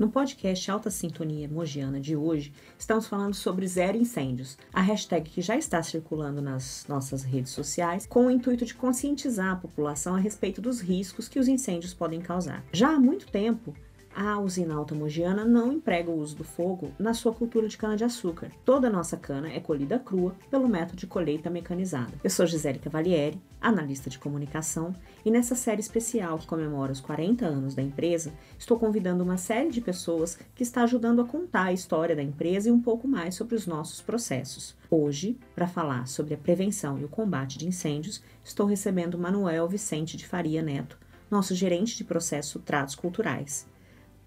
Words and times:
No 0.00 0.08
podcast 0.08 0.70
Alta 0.70 0.90
Sintonia 0.90 1.46
Mogiana 1.46 2.00
de 2.00 2.16
hoje, 2.16 2.54
estamos 2.78 3.06
falando 3.06 3.34
sobre 3.34 3.66
zero 3.66 3.98
incêndios, 3.98 4.56
a 4.72 4.80
hashtag 4.80 5.28
que 5.28 5.42
já 5.42 5.58
está 5.58 5.82
circulando 5.82 6.40
nas 6.40 6.86
nossas 6.88 7.22
redes 7.22 7.52
sociais, 7.52 8.06
com 8.06 8.24
o 8.24 8.30
intuito 8.30 8.64
de 8.64 8.72
conscientizar 8.72 9.52
a 9.52 9.56
população 9.56 10.14
a 10.14 10.18
respeito 10.18 10.62
dos 10.62 10.80
riscos 10.80 11.28
que 11.28 11.38
os 11.38 11.48
incêndios 11.48 11.92
podem 11.92 12.18
causar. 12.18 12.64
Já 12.72 12.94
há 12.94 12.98
muito 12.98 13.26
tempo, 13.26 13.74
a 14.14 14.38
usina 14.40 14.74
Alta 14.74 14.94
Mogiana 14.94 15.44
não 15.44 15.72
emprega 15.72 16.10
o 16.10 16.18
uso 16.18 16.36
do 16.36 16.44
fogo 16.44 16.92
na 16.98 17.14
sua 17.14 17.32
cultura 17.32 17.68
de 17.68 17.76
cana-de-açúcar. 17.76 18.50
Toda 18.64 18.88
a 18.88 18.90
nossa 18.90 19.16
cana 19.16 19.48
é 19.48 19.60
colhida 19.60 19.98
crua 19.98 20.34
pelo 20.50 20.68
método 20.68 20.96
de 20.96 21.06
colheita 21.06 21.48
mecanizada. 21.48 22.12
Eu 22.22 22.30
sou 22.30 22.46
Gisele 22.46 22.78
Cavalieri, 22.78 23.40
analista 23.60 24.10
de 24.10 24.18
comunicação, 24.18 24.94
e 25.24 25.30
nessa 25.30 25.54
série 25.54 25.80
especial 25.80 26.38
que 26.38 26.46
comemora 26.46 26.92
os 26.92 27.00
40 27.00 27.46
anos 27.46 27.74
da 27.74 27.82
empresa, 27.82 28.32
estou 28.58 28.78
convidando 28.78 29.22
uma 29.22 29.36
série 29.36 29.70
de 29.70 29.80
pessoas 29.80 30.38
que 30.54 30.62
está 30.62 30.82
ajudando 30.82 31.20
a 31.20 31.26
contar 31.26 31.64
a 31.64 31.72
história 31.72 32.16
da 32.16 32.22
empresa 32.22 32.68
e 32.68 32.72
um 32.72 32.80
pouco 32.80 33.06
mais 33.06 33.34
sobre 33.34 33.54
os 33.54 33.66
nossos 33.66 34.00
processos. 34.00 34.76
Hoje, 34.90 35.38
para 35.54 35.68
falar 35.68 36.06
sobre 36.08 36.34
a 36.34 36.38
prevenção 36.38 36.98
e 36.98 37.04
o 37.04 37.08
combate 37.08 37.58
de 37.58 37.68
incêndios, 37.68 38.22
estou 38.42 38.66
recebendo 38.66 39.18
Manuel 39.18 39.68
Vicente 39.68 40.16
de 40.16 40.26
Faria 40.26 40.62
Neto, 40.62 40.98
nosso 41.30 41.54
gerente 41.54 41.96
de 41.96 42.02
processo 42.02 42.58
Tratos 42.58 42.94
Culturais. 42.94 43.68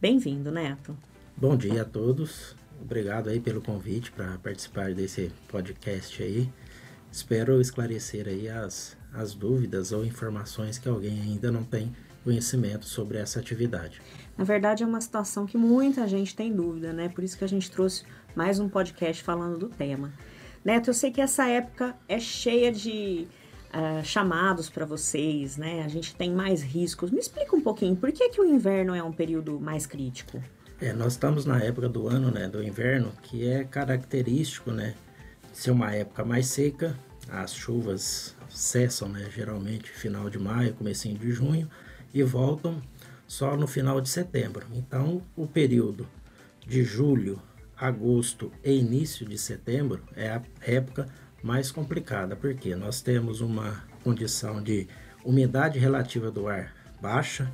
Bem-vindo, 0.03 0.52
Neto. 0.52 0.98
Bom 1.34 1.55
dia 1.55 1.84
a 1.84 1.85
todos. 1.85 2.57
Obrigado 2.81 3.30
aí 3.30 3.39
pelo 3.39 3.61
convite 3.61 4.11
para 4.11 4.38
participar 4.39 4.94
desse 4.94 5.31
podcast 5.48 6.21
aí. 6.21 6.52
Espero 7.09 7.61
esclarecer 7.61 8.27
aí 8.27 8.49
as, 8.49 8.97
as 9.13 9.34
dúvidas 9.34 9.94
ou 9.94 10.03
informações 10.03 10.77
que 10.77 10.89
alguém 10.89 11.21
ainda 11.21 11.49
não 11.49 11.63
tem 11.63 11.95
conhecimento 12.21 12.84
sobre 12.84 13.17
essa 13.17 13.39
atividade. 13.39 14.02
Na 14.38 14.44
verdade, 14.44 14.84
é 14.84 14.85
uma 14.85 14.99
situação 14.99 15.45
que 15.45 15.55
muita 15.55 16.05
gente 16.05 16.35
tem 16.35 16.53
dúvida, 16.53 16.91
né? 16.91 17.08
Por 17.08 17.23
isso 17.23 17.38
que 17.38 17.45
a 17.45 17.47
gente 17.47 17.72
trouxe 17.72 18.03
mais 18.35 18.59
um 18.59 18.67
podcast 18.67 19.23
falando 19.23 19.58
do 19.58 19.69
tema. 19.69 20.11
Neto, 20.66 20.89
eu 20.89 20.94
sei 20.94 21.11
que 21.11 21.22
essa 21.22 21.47
época 21.47 21.95
é 22.09 22.19
cheia 22.19 22.73
de 22.73 23.25
uh, 23.73 24.03
chamados 24.03 24.69
para 24.69 24.85
vocês, 24.85 25.57
né? 25.57 25.83
A 25.83 25.88
gente 25.88 26.16
tem 26.16 26.31
mais 26.31 26.61
riscos. 26.61 27.11
Me 27.11 27.19
explica 27.19 27.55
um 27.55 27.61
pouquinho, 27.61 27.95
por 27.95 28.11
que, 28.11 28.29
que 28.29 28.39
o 28.39 28.45
inverno 28.45 28.95
é 28.95 29.03
um 29.03 29.11
período 29.11 29.59
mais 29.59 29.85
crítico? 29.85 30.41
É, 30.79 30.91
nós 30.91 31.13
estamos 31.13 31.45
na 31.45 31.59
época 31.63 31.88
do 31.88 32.07
ano, 32.07 32.29
né, 32.29 32.47
do 32.47 32.61
inverno, 32.61 33.13
que 33.21 33.47
é 33.47 33.63
característico, 33.63 34.71
né, 34.71 34.95
ser 35.53 35.71
uma 35.71 35.94
época 35.94 36.25
mais 36.25 36.47
seca, 36.47 36.97
as 37.29 37.53
chuvas 37.53 38.35
cessam, 38.49 39.07
né, 39.07 39.29
geralmente 39.33 39.89
final 39.89 40.29
de 40.29 40.38
maio, 40.38 40.73
comecinho 40.73 41.17
de 41.17 41.31
junho, 41.31 41.69
e 42.13 42.21
voltam 42.21 42.81
só 43.25 43.55
no 43.55 43.66
final 43.66 44.01
de 44.01 44.09
setembro. 44.09 44.66
Então, 44.73 45.21
o 45.35 45.47
período 45.47 46.05
de 46.67 46.83
julho, 46.83 47.41
agosto 47.77 48.51
e 48.63 48.71
início 48.71 49.25
de 49.25 49.38
setembro 49.38 50.01
é 50.16 50.29
a 50.29 50.41
época 50.61 51.07
mais 51.44 51.69
complicada, 51.69 52.36
porque 52.38 52.73
nós 52.73 53.02
temos 53.02 53.41
uma 53.41 53.83
condição 54.02 54.63
de 54.63 54.88
umidade 55.25 55.77
relativa 55.77 56.31
do 56.31 56.47
ar 56.47 56.73
baixa, 57.02 57.52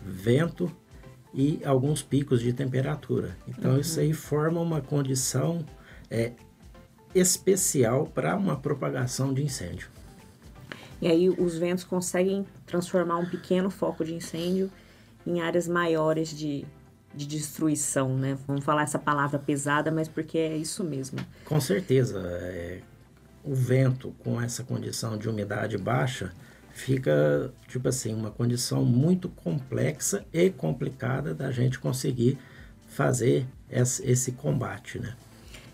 vento 0.00 0.70
e 1.34 1.60
alguns 1.64 2.02
picos 2.02 2.40
de 2.40 2.52
temperatura. 2.52 3.36
Então 3.48 3.72
uhum. 3.72 3.80
isso 3.80 3.98
aí 3.98 4.12
forma 4.12 4.60
uma 4.60 4.80
condição 4.80 5.66
é, 6.08 6.32
especial 7.12 8.06
para 8.06 8.36
uma 8.36 8.56
propagação 8.56 9.34
de 9.34 9.42
incêndio. 9.42 9.88
E 11.02 11.08
aí 11.08 11.28
os 11.28 11.56
ventos 11.56 11.82
conseguem 11.82 12.46
transformar 12.64 13.18
um 13.18 13.26
pequeno 13.26 13.70
foco 13.70 14.04
de 14.04 14.14
incêndio 14.14 14.70
em 15.26 15.40
áreas 15.40 15.66
maiores 15.66 16.28
de, 16.28 16.64
de 17.14 17.26
destruição, 17.26 18.16
né? 18.16 18.38
Vamos 18.46 18.64
falar 18.64 18.82
essa 18.82 18.98
palavra 18.98 19.38
pesada, 19.38 19.90
mas 19.90 20.08
porque 20.08 20.38
é 20.38 20.56
isso 20.56 20.84
mesmo. 20.84 21.18
Com 21.46 21.60
certeza. 21.60 22.20
É, 22.20 22.80
o 23.44 23.54
vento 23.54 24.14
com 24.18 24.40
essa 24.40 24.62
condição 24.62 25.16
de 25.16 25.28
umidade 25.28 25.76
baixa 25.78 26.32
fica, 26.72 27.52
tipo 27.68 27.88
assim, 27.88 28.14
uma 28.14 28.30
condição 28.30 28.84
muito 28.84 29.28
complexa 29.28 30.24
e 30.32 30.50
complicada 30.50 31.34
da 31.34 31.50
gente 31.50 31.78
conseguir 31.78 32.38
fazer 32.88 33.46
esse 33.70 34.32
combate, 34.32 34.98
né? 34.98 35.14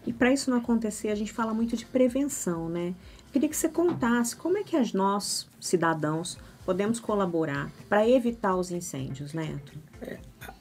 E 0.07 0.13
para 0.13 0.33
isso 0.33 0.51
não 0.51 0.59
acontecer, 0.59 1.09
a 1.09 1.15
gente 1.15 1.33
fala 1.33 1.53
muito 1.53 1.77
de 1.77 1.85
prevenção, 1.85 2.69
né? 2.69 2.95
Eu 3.27 3.33
queria 3.33 3.49
que 3.49 3.57
você 3.57 3.69
contasse 3.69 4.37
como 4.37 4.57
é 4.57 4.63
que 4.63 4.77
nós, 4.95 5.49
cidadãos, 5.61 6.39
podemos 6.65 7.01
colaborar 7.01 7.71
para 7.89 8.09
evitar 8.09 8.57
os 8.57 8.71
incêndios, 8.71 9.33
Neto? 9.33 9.73
É, 10.01 10.19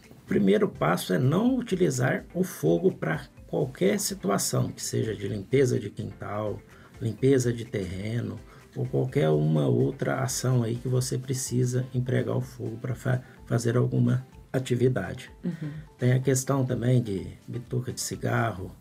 o 0.09 0.25
primeiro 0.25 0.67
passo 0.67 1.13
é 1.13 1.19
não 1.19 1.55
utilizar 1.55 2.25
o 2.33 2.43
fogo 2.43 2.91
para 2.91 3.25
qualquer 3.47 3.99
situação, 3.99 4.71
que 4.71 4.81
seja 4.81 5.15
de 5.15 5.27
limpeza 5.27 5.79
de 5.79 5.89
quintal, 5.89 6.59
limpeza 7.01 7.51
de 7.51 7.65
terreno 7.65 8.39
ou 8.75 8.85
qualquer 8.85 9.29
uma 9.29 9.67
outra 9.67 10.21
ação 10.21 10.63
aí 10.63 10.75
que 10.75 10.87
você 10.87 11.17
precisa 11.17 11.85
empregar 11.93 12.35
o 12.35 12.41
fogo 12.41 12.77
para 12.77 12.95
fa 12.95 13.21
fazer 13.45 13.77
alguma 13.77 14.25
atividade. 14.51 15.31
Uhum. 15.43 15.71
Tem 15.97 16.13
a 16.13 16.19
questão 16.19 16.65
também 16.65 17.01
de 17.01 17.27
bituca 17.47 17.91
de 17.91 18.01
cigarro, 18.01 18.71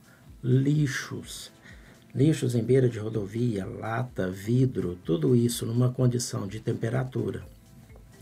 lixos, 0.43 1.53
lixos 2.15 2.55
em 2.55 2.63
beira 2.63 2.89
de 2.89 2.99
rodovia, 2.99 3.67
lata, 3.67 4.31
vidro, 4.31 4.99
tudo 5.05 5.35
isso 5.35 5.67
numa 5.67 5.91
condição 5.91 6.47
de 6.47 6.61
temperatura 6.61 7.45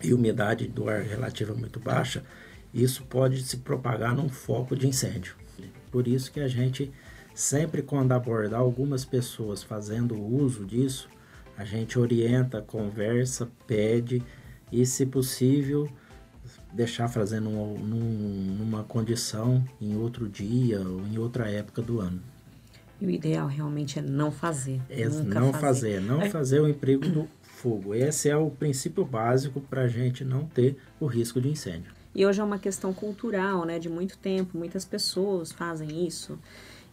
e 0.03 0.13
umidade 0.13 0.67
do 0.67 0.89
ar 0.89 1.03
relativa 1.03 1.55
muito 1.55 1.79
baixa, 1.79 2.25
isso 2.73 3.05
pode 3.05 3.43
se 3.43 3.59
propagar 3.59 4.15
num 4.15 4.29
foco 4.29 4.75
de 4.75 4.87
incêndio. 4.87 5.37
Por 5.91 6.09
isso 6.09 6.33
que 6.33 6.41
a 6.41 6.49
gente 6.49 6.91
Sempre 7.35 7.83
quando 7.83 8.13
abordar 8.13 8.61
algumas 8.61 9.05
pessoas 9.05 9.63
fazendo 9.63 10.21
uso 10.21 10.65
disso, 10.65 11.09
a 11.57 11.65
gente 11.65 11.99
orienta, 11.99 12.61
conversa, 12.61 13.49
pede 13.67 14.23
e, 14.71 14.85
se 14.85 15.07
possível, 15.07 15.89
deixar 16.73 17.09
fazendo 17.09 17.51
num, 17.51 18.57
numa 18.59 18.85
condição 18.85 19.65
em 19.81 19.97
outro 19.97 20.29
dia 20.29 20.81
ou 20.81 21.07
em 21.07 21.19
outra 21.19 21.51
época 21.51 21.83
do 21.83 22.01
ano. 22.01 22.21
E 23.01 23.07
o 23.07 23.11
ideal 23.11 23.49
realmente 23.49 23.99
é 23.99 24.03
não 24.03 24.31
fazer. 24.31 24.81
É 24.89 25.09
não 25.09 25.53
fazer, 25.53 25.61
fazer 25.61 26.01
não 26.01 26.31
fazer 26.31 26.61
o 26.61 26.69
emprego 26.69 27.09
do 27.09 27.29
fogo. 27.43 27.95
Esse 27.95 28.29
é 28.29 28.37
o 28.37 28.51
princípio 28.51 29.05
básico 29.05 29.61
para 29.61 29.83
a 29.83 29.89
gente 29.89 30.25
não 30.25 30.45
ter 30.47 30.77
o 31.01 31.07
risco 31.07 31.41
de 31.41 31.49
incêndio. 31.49 31.93
E 32.15 32.27
hoje 32.27 32.41
é 32.41 32.45
uma 32.45 32.59
questão 32.59 32.93
cultural, 32.93 33.65
né? 33.65 33.79
De 33.79 33.89
muito 33.89 34.19
tempo, 34.19 34.57
muitas 34.57 34.85
pessoas 34.85 35.51
fazem 35.51 36.07
isso. 36.07 36.39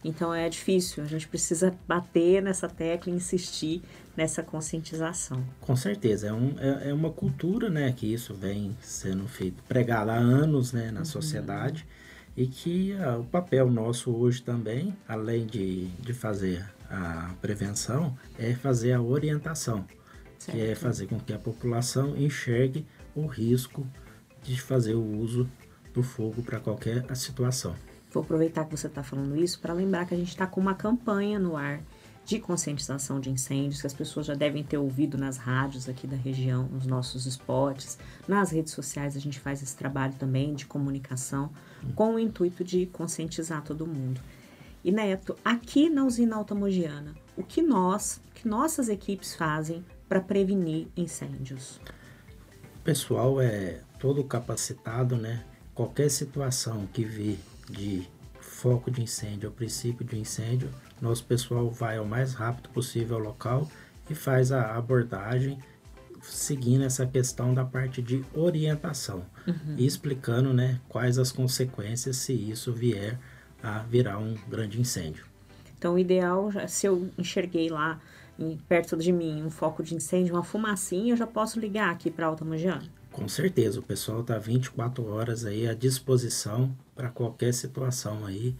Então 0.02 0.32
é 0.32 0.48
difícil, 0.48 1.04
a 1.04 1.06
gente 1.06 1.28
precisa 1.28 1.74
bater 1.86 2.42
nessa 2.42 2.68
tecla 2.68 3.12
e 3.12 3.16
insistir 3.16 3.82
nessa 4.16 4.42
conscientização. 4.42 5.44
Com 5.60 5.76
certeza, 5.76 6.28
é, 6.28 6.32
um, 6.32 6.54
é, 6.58 6.88
é 6.88 6.94
uma 6.94 7.10
cultura 7.10 7.68
né, 7.68 7.92
que 7.92 8.10
isso 8.10 8.34
vem 8.34 8.76
sendo 8.80 9.28
feito, 9.28 9.62
pregado 9.64 10.10
há 10.10 10.16
anos 10.16 10.72
né, 10.72 10.90
na 10.90 11.00
uhum. 11.00 11.04
sociedade 11.04 11.86
e 12.36 12.46
que 12.46 12.94
uh, 12.94 13.20
o 13.20 13.24
papel 13.24 13.70
nosso 13.70 14.10
hoje 14.10 14.42
também, 14.42 14.96
além 15.06 15.46
de, 15.46 15.88
de 15.88 16.14
fazer 16.14 16.64
a 16.88 17.34
prevenção, 17.40 18.16
é 18.38 18.54
fazer 18.54 18.92
a 18.92 19.02
orientação, 19.02 19.84
certo. 20.38 20.56
que 20.56 20.62
é 20.62 20.74
fazer 20.74 21.06
com 21.06 21.20
que 21.20 21.32
a 21.32 21.38
população 21.38 22.16
enxergue 22.16 22.86
o 23.14 23.26
risco 23.26 23.86
de 24.42 24.58
fazer 24.60 24.94
o 24.94 25.18
uso 25.18 25.48
do 25.92 26.02
fogo 26.02 26.42
para 26.42 26.58
qualquer 26.58 27.04
situação. 27.14 27.74
Vou 28.10 28.22
aproveitar 28.22 28.64
que 28.64 28.76
você 28.76 28.88
está 28.88 29.02
falando 29.02 29.36
isso 29.36 29.60
para 29.60 29.72
lembrar 29.72 30.06
que 30.06 30.14
a 30.14 30.16
gente 30.16 30.28
está 30.28 30.46
com 30.46 30.60
uma 30.60 30.74
campanha 30.74 31.38
no 31.38 31.56
ar 31.56 31.80
de 32.24 32.38
conscientização 32.38 33.18
de 33.18 33.30
incêndios, 33.30 33.80
que 33.80 33.86
as 33.86 33.94
pessoas 33.94 34.26
já 34.26 34.34
devem 34.34 34.62
ter 34.62 34.78
ouvido 34.78 35.16
nas 35.16 35.36
rádios 35.36 35.88
aqui 35.88 36.06
da 36.06 36.16
região, 36.16 36.64
nos 36.64 36.86
nossos 36.86 37.26
spots, 37.26 37.98
nas 38.28 38.50
redes 38.50 38.72
sociais 38.72 39.16
a 39.16 39.20
gente 39.20 39.40
faz 39.40 39.62
esse 39.62 39.76
trabalho 39.76 40.14
também 40.14 40.54
de 40.54 40.66
comunicação 40.66 41.50
com 41.94 42.14
o 42.14 42.18
intuito 42.18 42.62
de 42.62 42.86
conscientizar 42.86 43.62
todo 43.62 43.86
mundo. 43.86 44.20
E 44.84 44.90
Neto, 44.90 45.36
aqui 45.44 45.90
na 45.90 46.04
usina 46.04 46.36
Altamogiana, 46.36 47.14
o 47.36 47.42
que 47.42 47.62
nós, 47.62 48.20
o 48.30 48.34
que 48.34 48.48
nossas 48.48 48.88
equipes 48.88 49.34
fazem 49.34 49.84
para 50.08 50.20
prevenir 50.20 50.88
incêndios? 50.96 51.80
O 52.76 52.82
pessoal 52.82 53.40
é 53.40 53.80
todo 53.98 54.24
capacitado, 54.24 55.16
né? 55.16 55.44
Qualquer 55.74 56.10
situação 56.10 56.88
que 56.92 57.04
vir 57.04 57.38
de 57.70 58.06
foco 58.40 58.90
de 58.90 59.02
incêndio, 59.02 59.48
ao 59.48 59.54
princípio 59.54 60.04
de 60.04 60.18
incêndio, 60.18 60.70
nosso 61.00 61.24
pessoal 61.24 61.70
vai 61.70 61.98
o 61.98 62.04
mais 62.04 62.34
rápido 62.34 62.68
possível 62.70 63.16
ao 63.16 63.22
local 63.22 63.70
e 64.08 64.14
faz 64.14 64.52
a 64.52 64.76
abordagem 64.76 65.58
seguindo 66.22 66.84
essa 66.84 67.06
questão 67.06 67.54
da 67.54 67.64
parte 67.64 68.02
de 68.02 68.22
orientação 68.34 69.24
uhum. 69.46 69.76
e 69.78 69.86
explicando 69.86 70.52
né, 70.52 70.78
quais 70.88 71.18
as 71.18 71.32
consequências 71.32 72.16
se 72.16 72.32
isso 72.32 72.72
vier 72.72 73.18
a 73.62 73.78
virar 73.78 74.18
um 74.18 74.34
grande 74.48 74.80
incêndio. 74.80 75.24
Então, 75.78 75.94
o 75.94 75.98
ideal, 75.98 76.50
se 76.68 76.86
eu 76.86 77.08
enxerguei 77.16 77.70
lá 77.70 77.98
perto 78.68 78.96
de 78.96 79.12
mim 79.12 79.42
um 79.42 79.50
foco 79.50 79.82
de 79.82 79.94
incêndio, 79.94 80.34
uma 80.34 80.42
fumacinha, 80.42 81.12
eu 81.12 81.16
já 81.16 81.26
posso 81.26 81.58
ligar 81.58 81.90
aqui 81.90 82.10
para 82.10 82.26
Alta 82.26 82.44
Mogiana? 82.44 82.99
Com 83.12 83.28
certeza, 83.28 83.80
o 83.80 83.82
pessoal 83.82 84.20
está 84.20 84.38
24 84.38 85.04
horas 85.06 85.44
aí 85.44 85.68
à 85.68 85.74
disposição 85.74 86.74
para 86.94 87.08
qualquer 87.08 87.52
situação 87.52 88.24
aí, 88.24 88.54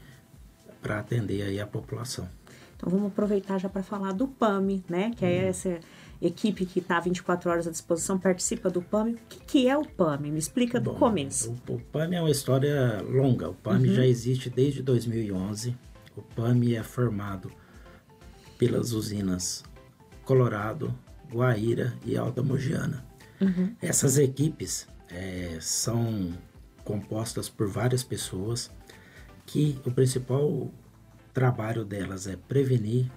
para 0.82 0.98
atender 0.98 1.42
aí 1.42 1.60
a 1.60 1.66
população. 1.66 2.28
Então 2.76 2.90
vamos 2.90 3.08
aproveitar 3.08 3.58
já 3.58 3.68
para 3.68 3.82
falar 3.82 4.12
do 4.12 4.26
PAMI, 4.26 4.82
né? 4.88 5.12
Que 5.14 5.24
é 5.24 5.44
hum. 5.44 5.48
essa 5.48 5.80
equipe 6.20 6.66
que 6.66 6.80
está 6.80 6.98
24 6.98 7.50
horas 7.50 7.66
à 7.66 7.70
disposição, 7.70 8.18
participa 8.18 8.68
do 8.68 8.82
PAMI. 8.82 9.12
O 9.12 9.18
que, 9.28 9.40
que 9.44 9.68
é 9.68 9.76
o 9.76 9.84
PAMI? 9.84 10.30
Me 10.30 10.38
explica 10.38 10.80
do 10.80 10.92
Bom, 10.92 10.98
começo. 10.98 11.54
O, 11.68 11.74
o, 11.74 11.80
PAMI 11.80 12.16
é 12.16 12.20
uma 12.20 12.30
história 12.30 13.02
longa. 13.02 13.50
O 13.50 13.54
PAMI 13.54 13.88
uhum. 13.88 13.94
já 13.94 14.06
existe 14.06 14.50
desde 14.50 14.82
2011. 14.82 15.76
O 16.16 16.22
PAMI 16.22 16.76
é 16.76 16.82
formado 16.82 17.50
pelas 18.58 18.92
usinas 18.92 19.62
Colorado, 20.24 20.94
Guaíra 21.32 21.94
e 22.04 22.16
Alta 22.16 22.42
Mogiana. 22.42 23.09
Uhum. 23.40 23.74
Essas 23.80 24.18
equipes 24.18 24.86
é, 25.08 25.58
são 25.60 26.32
compostas 26.84 27.48
por 27.48 27.68
várias 27.68 28.02
pessoas 28.02 28.70
que 29.46 29.80
o 29.84 29.90
principal 29.90 30.70
trabalho 31.32 31.84
delas 31.84 32.26
é 32.26 32.36
prevenir, 32.36 33.10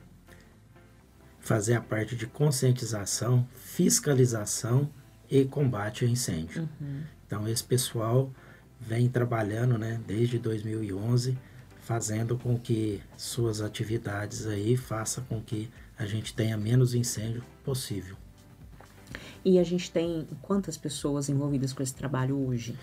fazer 1.40 1.76
a 1.76 1.82
parte 1.82 2.16
de 2.16 2.26
conscientização, 2.26 3.48
fiscalização 3.54 4.90
e 5.30 5.44
combate 5.46 6.06
ao 6.06 6.10
incêndio. 6.10 6.70
Uhum. 6.80 7.02
Então 7.26 7.48
esse 7.48 7.64
pessoal 7.64 8.32
vem 8.80 9.10
trabalhando, 9.10 9.78
né, 9.78 10.00
desde 10.06 10.38
2011, 10.38 11.38
fazendo 11.82 12.38
com 12.38 12.58
que 12.58 13.02
suas 13.18 13.62
atividades 13.62 14.48
aí 14.48 14.78
faça 14.78 15.22
com 15.22 15.42
que 15.42 15.70
a 15.98 16.06
gente 16.06 16.34
tenha 16.34 16.58
menos 16.58 16.94
incêndio 16.94 17.44
possível. 17.64 18.16
E 19.44 19.60
a 19.60 19.64
gente 19.64 19.92
tem 19.92 20.28
quantas 20.42 20.78
pessoas 20.78 21.30
envolvidas 21.30 21.74
com 21.74 21.84
esse 21.84 21.94
trabalho 21.94 22.38
hoje? 22.48 22.76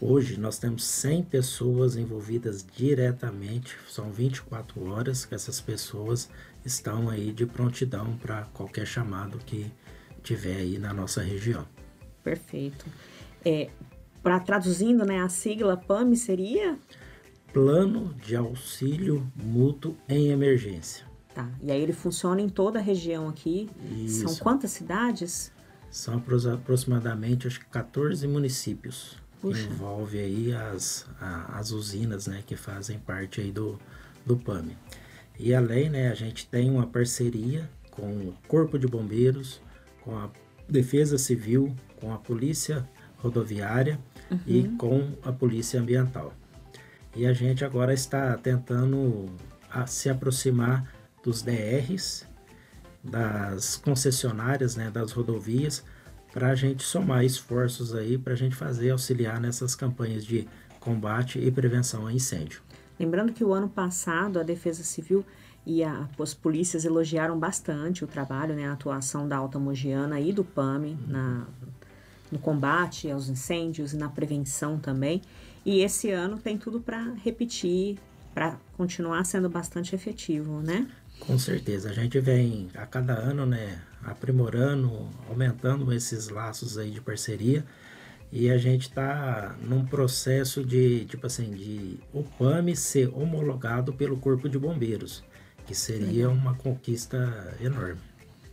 Hoje 0.00 0.38
nós 0.38 0.58
temos 0.58 0.84
100 0.84 1.24
pessoas 1.24 1.96
envolvidas 1.96 2.64
diretamente, 2.64 3.76
são 3.88 4.10
24 4.10 4.90
horas 4.90 5.24
que 5.24 5.34
essas 5.34 5.58
pessoas 5.58 6.28
estão 6.64 7.08
aí 7.08 7.32
de 7.32 7.46
prontidão 7.46 8.14
para 8.18 8.42
qualquer 8.52 8.86
chamado 8.86 9.38
que 9.38 9.72
tiver 10.22 10.56
aí 10.56 10.78
na 10.78 10.92
nossa 10.92 11.22
região. 11.22 11.66
Perfeito. 12.22 12.84
É, 13.44 13.70
para 14.22 14.40
traduzindo, 14.40 15.04
né, 15.04 15.20
a 15.20 15.28
sigla 15.28 15.76
PAM 15.76 16.14
seria? 16.14 16.78
Plano 17.52 18.12
de 18.14 18.36
Auxílio 18.36 19.26
Mútuo 19.34 19.96
em 20.08 20.28
Emergência. 20.28 21.06
Tá. 21.32 21.48
E 21.62 21.70
aí 21.70 21.80
ele 21.80 21.92
funciona 21.92 22.40
em 22.40 22.48
toda 22.48 22.78
a 22.78 22.82
região 22.82 23.28
aqui. 23.28 23.70
Isso. 24.04 24.28
São 24.28 24.36
quantas 24.36 24.72
cidades? 24.72 25.52
São 25.90 26.22
aproximadamente 26.52 27.46
acho 27.46 27.60
que 27.60 27.66
14 27.66 28.26
municípios. 28.26 29.16
Puxa. 29.40 29.62
envolve 29.62 30.18
aí 30.18 30.52
as, 30.54 31.06
a, 31.20 31.58
as 31.58 31.70
usinas 31.70 32.26
né, 32.26 32.42
que 32.44 32.56
fazem 32.56 32.98
parte 32.98 33.40
aí 33.40 33.52
do, 33.52 33.78
do 34.24 34.36
PAMI. 34.36 34.76
E 35.38 35.54
além, 35.54 35.90
né, 35.90 36.10
a 36.10 36.14
gente 36.14 36.46
tem 36.46 36.70
uma 36.70 36.86
parceria 36.86 37.68
com 37.90 38.10
o 38.10 38.34
Corpo 38.48 38.78
de 38.78 38.86
Bombeiros, 38.86 39.60
com 40.02 40.16
a 40.16 40.30
Defesa 40.68 41.18
Civil, 41.18 41.74
com 42.00 42.12
a 42.12 42.18
Polícia 42.18 42.88
Rodoviária 43.18 43.98
uhum. 44.30 44.38
e 44.46 44.68
com 44.76 45.12
a 45.22 45.32
Polícia 45.32 45.80
Ambiental. 45.80 46.32
E 47.14 47.26
a 47.26 47.32
gente 47.32 47.64
agora 47.64 47.94
está 47.94 48.36
tentando 48.36 49.26
a, 49.70 49.86
se 49.86 50.08
aproximar 50.08 50.90
dos 51.22 51.42
DRs, 51.42 52.26
das 53.10 53.76
concessionárias, 53.76 54.76
né, 54.76 54.90
das 54.90 55.12
rodovias, 55.12 55.84
para 56.32 56.48
a 56.48 56.54
gente 56.54 56.82
somar 56.82 57.24
esforços 57.24 57.94
aí 57.94 58.18
para 58.18 58.34
a 58.34 58.36
gente 58.36 58.54
fazer 58.54 58.90
auxiliar 58.90 59.40
nessas 59.40 59.74
campanhas 59.74 60.24
de 60.24 60.46
combate 60.80 61.38
e 61.38 61.50
prevenção 61.50 62.06
a 62.06 62.12
incêndio. 62.12 62.60
Lembrando 62.98 63.32
que 63.32 63.44
o 63.44 63.52
ano 63.52 63.68
passado 63.68 64.38
a 64.38 64.42
Defesa 64.42 64.82
Civil 64.82 65.24
e 65.64 65.82
a, 65.82 66.08
as 66.18 66.34
polícias 66.34 66.84
elogiaram 66.84 67.38
bastante 67.38 68.04
o 68.04 68.06
trabalho, 68.06 68.54
né, 68.54 68.68
a 68.68 68.72
atuação 68.72 69.26
da 69.26 69.36
Alta 69.36 69.58
Mogiana 69.58 70.20
e 70.20 70.32
do 70.32 70.44
PAMI 70.44 70.90
uhum. 70.90 70.98
na, 71.08 71.46
no 72.30 72.38
combate 72.38 73.10
aos 73.10 73.28
incêndios 73.28 73.92
e 73.92 73.96
na 73.96 74.08
prevenção 74.08 74.78
também. 74.78 75.22
E 75.64 75.80
esse 75.80 76.10
ano 76.10 76.38
tem 76.38 76.56
tudo 76.56 76.80
para 76.80 77.14
repetir, 77.24 77.98
para 78.32 78.56
continuar 78.76 79.24
sendo 79.24 79.48
bastante 79.48 79.94
efetivo, 79.94 80.60
né? 80.60 80.86
Com 81.20 81.38
certeza, 81.38 81.90
a 81.90 81.92
gente 81.92 82.20
vem 82.20 82.68
a 82.74 82.86
cada 82.86 83.14
ano, 83.14 83.44
né, 83.44 83.80
aprimorando, 84.04 85.08
aumentando 85.28 85.92
esses 85.92 86.28
laços 86.28 86.78
aí 86.78 86.90
de 86.90 87.00
parceria 87.00 87.64
e 88.30 88.50
a 88.50 88.58
gente 88.58 88.82
está 88.82 89.56
num 89.62 89.84
processo 89.84 90.64
de, 90.64 91.04
tipo 91.06 91.26
assim, 91.26 91.50
de 91.50 91.98
o 92.12 92.22
PAMI 92.22 92.76
ser 92.76 93.08
homologado 93.08 93.92
pelo 93.92 94.16
Corpo 94.16 94.48
de 94.48 94.58
Bombeiros, 94.58 95.24
que 95.66 95.74
seria 95.74 96.28
uma 96.28 96.54
conquista 96.54 97.56
enorme. 97.60 98.00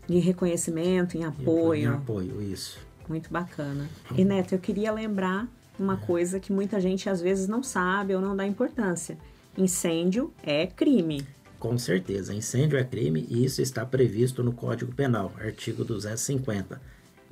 Em 0.07 0.19
reconhecimento, 0.19 1.17
em 1.17 1.23
apoio. 1.23 1.83
Em 1.83 1.87
apoio, 1.87 2.41
isso. 2.41 2.79
Muito 3.07 3.31
bacana. 3.31 3.89
E 4.15 4.23
Neto, 4.23 4.53
eu 4.53 4.59
queria 4.59 4.91
lembrar 4.91 5.47
uma 5.79 5.97
coisa 5.97 6.39
que 6.39 6.51
muita 6.51 6.79
gente 6.79 7.09
às 7.09 7.21
vezes 7.21 7.47
não 7.47 7.63
sabe 7.63 8.15
ou 8.15 8.21
não 8.21 8.35
dá 8.35 8.45
importância. 8.45 9.17
Incêndio 9.57 10.33
é 10.43 10.67
crime. 10.67 11.25
Com 11.63 11.77
certeza, 11.77 12.35
incêndio 12.35 12.77
é 12.77 12.83
crime 12.83 13.25
e 13.29 13.45
isso 13.45 13.61
está 13.61 13.85
previsto 13.85 14.43
no 14.43 14.51
Código 14.51 14.93
Penal, 14.93 15.31
artigo 15.39 15.85
250, 15.85 16.81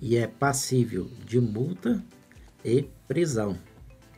e 0.02 0.16
é 0.16 0.26
passível 0.26 1.12
de 1.26 1.38
multa 1.38 2.02
e 2.64 2.88
prisão. 3.10 3.58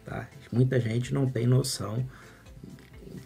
Tá? 0.06 0.30
Muita 0.52 0.80
gente 0.80 1.16
não 1.16 1.28
tem 1.28 1.48
noção 1.48 2.08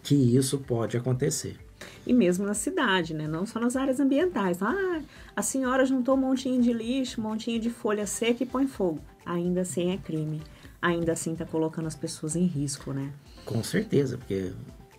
que 0.02 0.14
isso 0.14 0.60
pode 0.60 0.96
acontecer. 0.96 1.58
E 2.06 2.14
mesmo 2.14 2.46
na 2.46 2.54
cidade, 2.54 3.12
né? 3.12 3.28
não 3.28 3.44
só 3.44 3.60
nas 3.60 3.76
áreas 3.76 4.00
ambientais. 4.00 4.62
Ah, 4.62 5.02
a 5.36 5.42
senhora 5.42 5.84
juntou 5.84 6.14
um 6.14 6.20
montinho 6.20 6.62
de 6.62 6.72
lixo, 6.72 7.20
um 7.20 7.24
montinho 7.24 7.60
de 7.60 7.68
folha 7.68 8.06
seca 8.06 8.42
e 8.42 8.46
põe 8.46 8.66
fogo. 8.66 8.98
Ainda 9.26 9.60
assim 9.60 9.90
é 9.90 9.98
crime. 9.98 10.40
Ainda 10.80 11.12
assim 11.12 11.34
está 11.34 11.44
colocando 11.44 11.84
as 11.84 11.94
pessoas 11.94 12.34
em 12.34 12.46
risco, 12.46 12.94
né? 12.94 13.12
Com 13.44 13.62
certeza, 13.62 14.16
porque 14.16 14.54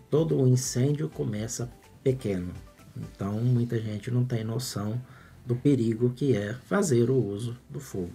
todo 0.07 0.39
o 0.39 0.47
incêndio 0.47 1.09
começa 1.09 1.78
pequeno. 2.03 2.53
Então, 2.95 3.33
muita 3.33 3.79
gente 3.79 4.11
não 4.11 4.25
tem 4.25 4.43
noção 4.43 4.99
do 5.45 5.55
perigo 5.55 6.11
que 6.11 6.35
é 6.35 6.53
fazer 6.53 7.09
o 7.09 7.15
uso 7.15 7.57
do 7.69 7.79
fogo. 7.79 8.13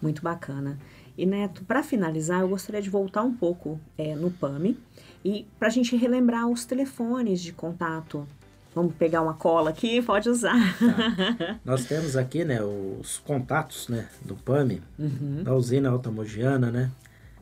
Muito 0.00 0.22
bacana. 0.22 0.78
E 1.16 1.24
Neto, 1.26 1.64
para 1.64 1.82
finalizar, 1.82 2.40
eu 2.40 2.48
gostaria 2.48 2.82
de 2.82 2.90
voltar 2.90 3.22
um 3.22 3.34
pouco 3.34 3.80
é, 3.96 4.14
no 4.14 4.30
PAMI 4.30 4.78
e 5.24 5.46
para 5.58 5.68
a 5.68 5.70
gente 5.70 5.94
relembrar 5.96 6.48
os 6.48 6.64
telefones 6.64 7.40
de 7.40 7.52
contato. 7.52 8.26
Vamos 8.74 8.94
pegar 8.94 9.20
uma 9.20 9.34
cola 9.34 9.70
aqui, 9.70 10.00
pode 10.00 10.30
usar. 10.30 10.56
Tá. 10.78 11.60
Nós 11.64 11.84
temos 11.84 12.16
aqui, 12.16 12.42
né, 12.44 12.62
os 12.62 13.18
contatos, 13.18 13.88
né, 13.88 14.08
do 14.24 14.34
PAMI, 14.34 14.82
uhum. 14.98 15.42
da 15.42 15.54
usina 15.54 15.90
Altamogiana, 15.90 16.70
né? 16.70 16.90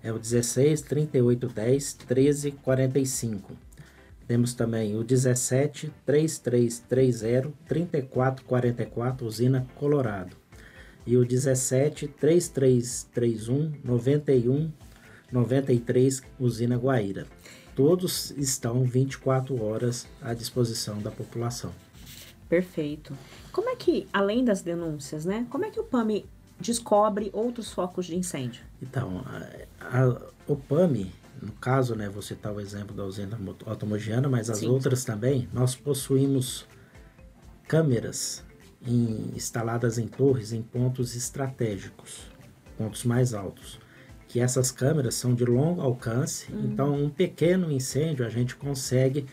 É 0.03 0.13
o 0.13 0.19
16 0.19 0.83
38 0.83 1.47
10 1.49 1.93
13 1.93 2.51
45. 2.53 3.53
Temos 4.31 4.55
também 4.55 4.97
o 4.97 5.03
17 5.03 5.93
3330 6.07 7.53
3444 7.67 9.27
usina 9.27 9.67
Colorado. 9.75 10.37
E 11.05 11.17
o 11.17 11.25
17 11.27 12.07
3331 12.07 13.73
91 13.83 14.71
93 15.33 16.23
usina 16.39 16.77
Guaíra. 16.77 17.27
Todos 17.75 18.31
estão 18.37 18.85
24 18.85 19.61
horas 19.61 20.07
à 20.23 20.33
disposição 20.33 21.03
da 21.03 21.11
população. 21.11 21.73
Perfeito. 22.49 23.19
Como 23.51 23.69
é 23.69 23.75
que, 23.75 24.07
além 24.13 24.45
das 24.45 24.63
denúncias, 24.63 25.25
né? 25.25 25.45
Como 25.51 25.65
é 25.65 25.71
que 25.71 25.81
o 25.81 25.85
PAMI 25.85 26.25
descobre 26.61 27.31
outros 27.33 27.73
focos 27.73 28.07
de 28.07 28.15
incêndio? 28.15 28.63
Então, 28.81 29.25
a, 29.27 30.05
a, 30.05 30.23
o 30.47 30.55
PAMI 30.55 31.13
no 31.43 31.53
caso, 31.53 31.95
né, 31.95 32.09
você 32.09 32.35
está 32.35 32.53
o 32.53 32.61
exemplo 32.61 32.95
da 32.95 33.05
usina 33.05 33.39
automogiana, 33.67 34.29
mas 34.29 34.51
as 34.51 34.59
Sim. 34.59 34.69
outras 34.69 35.05
também, 35.05 35.49
nós 35.53 35.75
possuímos 35.75 36.67
câmeras 37.67 38.45
em, 38.87 39.33
instaladas 39.35 39.99
em 39.99 40.07
torres 40.07 40.53
em 40.53 40.63
pontos 40.63 41.15
estratégicos, 41.17 42.31
pontos 42.77 43.05
mais 43.05 43.33
altos. 43.33 43.79
Que 44.29 44.39
essas 44.39 44.71
câmeras 44.71 45.15
são 45.15 45.35
de 45.35 45.45
longo 45.45 45.81
alcance, 45.81 46.53
uhum. 46.53 46.65
então 46.65 46.95
um 46.95 47.11
pequeno 47.11 47.71
incêndio 47.73 48.25
a 48.25 48.29
gente 48.29 48.55
consegue 48.55 49.27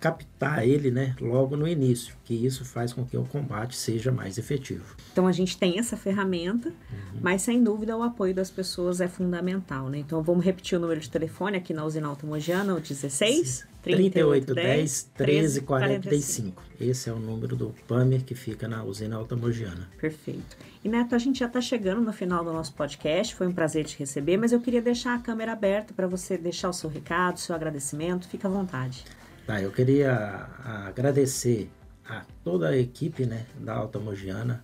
captar 0.00 0.66
ele 0.66 0.90
né, 0.90 1.14
logo 1.20 1.56
no 1.56 1.66
início, 1.66 2.14
que 2.24 2.34
isso 2.34 2.64
faz 2.64 2.92
com 2.92 3.04
que 3.04 3.16
o 3.16 3.24
combate 3.24 3.76
seja 3.76 4.12
mais 4.12 4.38
efetivo. 4.38 4.96
Então 5.12 5.26
a 5.26 5.32
gente 5.32 5.58
tem 5.58 5.78
essa 5.78 5.96
ferramenta, 5.96 6.68
uhum. 6.68 7.20
mas 7.20 7.42
sem 7.42 7.62
dúvida 7.62 7.96
o 7.96 8.02
apoio 8.02 8.34
das 8.34 8.50
pessoas 8.50 9.00
é 9.00 9.08
fundamental. 9.08 9.88
Né? 9.88 9.98
Então 9.98 10.22
vamos 10.22 10.44
repetir 10.44 10.78
o 10.78 10.80
número 10.80 11.00
de 11.00 11.10
telefone 11.10 11.56
aqui 11.56 11.74
na 11.74 11.84
usina 11.84 12.06
Automogiana, 12.08 12.74
o 12.74 12.80
16 12.80 13.66
3810 13.82 15.10
1345. 15.18 16.62
Esse 16.80 17.10
é 17.10 17.12
o 17.12 17.18
número 17.18 17.56
do 17.56 17.74
PAMER 17.86 18.24
que 18.24 18.34
fica 18.34 18.68
na 18.68 18.84
usina 18.84 19.16
Automogiana. 19.16 19.88
Perfeito. 20.00 20.56
E 20.84 20.88
Neto, 20.88 21.14
a 21.14 21.18
gente 21.18 21.40
já 21.40 21.46
está 21.46 21.60
chegando 21.60 22.00
no 22.00 22.12
final 22.12 22.44
do 22.44 22.52
nosso 22.52 22.72
podcast, 22.74 23.34
foi 23.34 23.48
um 23.48 23.52
prazer 23.52 23.84
te 23.84 23.98
receber, 23.98 24.36
mas 24.36 24.52
eu 24.52 24.60
queria 24.60 24.80
deixar 24.80 25.14
a 25.14 25.18
câmera 25.18 25.52
aberta 25.52 25.92
para 25.92 26.06
você 26.06 26.38
deixar 26.38 26.68
o 26.68 26.72
seu 26.72 26.88
recado, 26.88 27.36
o 27.36 27.40
seu 27.40 27.54
agradecimento, 27.54 28.28
fica 28.28 28.46
à 28.46 28.50
vontade. 28.50 29.04
Tá, 29.48 29.62
eu 29.62 29.70
queria 29.70 30.46
agradecer 30.88 31.70
a 32.06 32.22
toda 32.44 32.68
a 32.68 32.76
equipe 32.76 33.24
né, 33.24 33.46
da 33.58 33.76
Alta 33.76 33.98
Mogiana, 33.98 34.62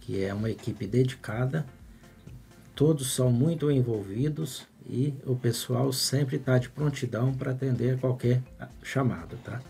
que 0.00 0.22
é 0.22 0.32
uma 0.32 0.48
equipe 0.48 0.86
dedicada, 0.86 1.66
todos 2.72 3.12
são 3.12 3.32
muito 3.32 3.68
envolvidos 3.68 4.64
e 4.88 5.12
o 5.26 5.34
pessoal 5.34 5.92
sempre 5.92 6.36
está 6.36 6.56
de 6.56 6.68
prontidão 6.68 7.34
para 7.34 7.50
atender 7.50 7.98
qualquer 7.98 8.40
chamado, 8.80 9.36
tá? 9.42 9.60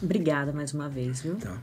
Obrigada 0.00 0.52
mais 0.52 0.72
uma 0.72 0.88
vez, 0.88 1.22
viu? 1.22 1.34
Tá. 1.34 1.60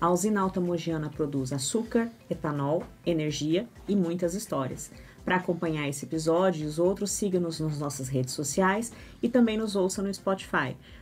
A 0.00 0.12
usina 0.12 0.40
Alta 0.40 0.60
Mogiana 0.60 1.10
produz 1.10 1.52
açúcar, 1.52 2.08
etanol, 2.30 2.84
energia 3.04 3.66
e 3.88 3.96
muitas 3.96 4.34
histórias. 4.34 4.92
Para 5.24 5.36
acompanhar 5.36 5.86
esse 5.88 6.06
episódio 6.06 6.64
e 6.64 6.66
os 6.66 6.78
outros, 6.78 7.10
siga-nos 7.10 7.60
nas 7.60 7.78
nossas 7.78 8.08
redes 8.08 8.32
sociais 8.32 8.92
e 9.22 9.28
também 9.28 9.58
nos 9.58 9.76
ouça 9.76 10.00
no 10.00 10.14
Spotify. 10.14 10.74